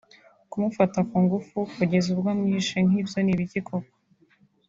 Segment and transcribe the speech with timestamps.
[0.49, 3.91] kumufata kungufu kugeza ubwo amwishe nkibyo n’ibiki koko